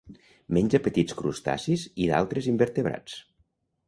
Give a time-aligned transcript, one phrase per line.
[0.55, 3.19] Menja petits crustacis i d'altres invertebrats.